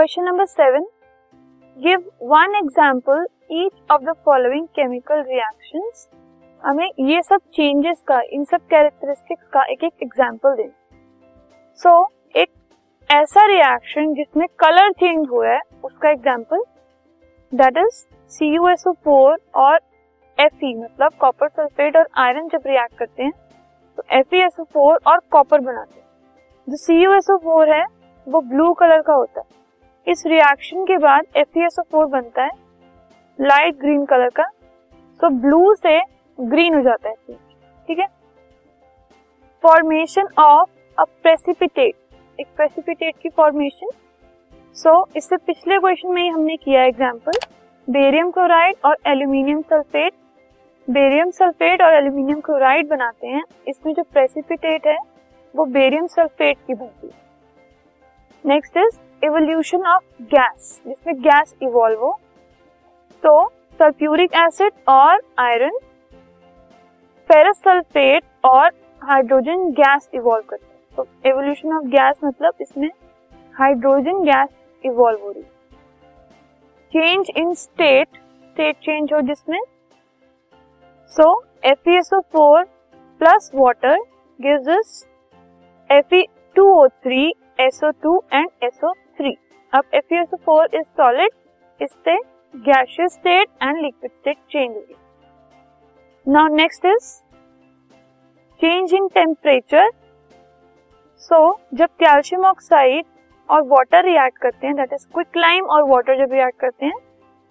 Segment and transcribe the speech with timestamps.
[0.00, 0.84] Question number seven
[1.76, 6.08] give one example each of the following chemical reactions
[6.62, 10.70] हमें ये सब changes का इन सब कैरेक्टरिस्टिक्स का एक एक एग्ज़ाम्पल दें।
[11.80, 12.48] सो so, एक
[13.10, 16.64] ऐसा रिएक्शन जिसमें कलर चेंज हुआ है उसका example
[17.52, 19.78] that is C U S O four और
[20.38, 23.32] एफ़ मतलब कॉपर सल्फेट और आयरन जब रिएक्ट करते हैं
[23.98, 26.06] तो एफ़ एस ओ फोर और कॉपर बनाते हैं।
[26.68, 27.84] जो C U S O four है
[28.26, 29.58] वो ब्लू कलर का होता है।
[30.06, 32.50] इस रिएक्शन के बाद एफ़ फोर बनता है।
[33.38, 34.44] लाइट ग्रीन कलर का।
[35.20, 36.00] तो ब्लू से
[36.38, 37.14] ग्रीन हो जाता है
[37.88, 38.06] ठीक है?
[39.62, 43.88] फॉर्मेशन ऑफ़ अ प्रेसिपिटेट एक प्रेसिपिटेट की फॉर्मेशन
[44.76, 47.32] सो so, इससे पिछले क्वेश्चन में ही हमने किया एग्जांपल
[47.88, 50.12] बेरियम क्लोराइड और एल्यूमिनियम सल्फेट
[50.88, 54.98] बेरियम सल्फेट और एल्यूमिनियम क्लोराइड बनाते हैं। इसमें जो प्रेसिपिटेट है
[55.54, 57.29] वो बेरियम सल्फेट की बनती है।
[58.44, 62.12] Next is evolution of gas जिसमें गैस इवॉल्व हो
[63.22, 63.32] तो
[63.80, 65.78] सल्फ्यूरिक एसिड और आयरन
[67.30, 68.70] फेरस सल्फेट और
[69.02, 72.90] हाइड्रोजन गैस इवॉल्व करते हैं। तो एवोल्यूशन ऑफ़ गैस मतलब इसमें
[73.54, 74.48] हाइड्रोजन गैस
[74.84, 75.42] इवॉल्व हो रही
[76.92, 79.60] change in state state change हो जिसमें
[81.12, 81.28] so
[81.64, 82.64] F four
[83.20, 83.98] plus water
[84.38, 85.04] gives
[85.90, 86.14] F
[86.56, 89.36] two O three SO two and SO three
[89.72, 91.30] अब F O four is solid
[91.80, 92.16] इससे
[92.54, 94.94] gaseous state and liquid state change हुई
[96.26, 97.12] now next is
[98.60, 99.90] change in temperature
[101.22, 103.04] so जब calcium oxide
[103.48, 106.98] और water react करते हैं that is quick lime और water जब react करते हैं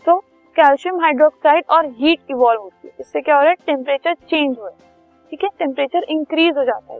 [0.06, 0.18] तो
[0.56, 3.56] कैल्शियम हाइड्रोक्साइड और हीट इवॉल्व होती है। इससे क्या हो रहा है?
[3.66, 5.50] टेम्परेचर चेंज हो रहा है। ठीक है?
[5.60, 7.00] टेम्परेचर इंक्रीज हो जाता है।